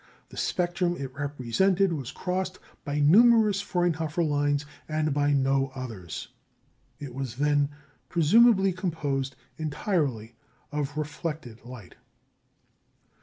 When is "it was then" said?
6.99-7.69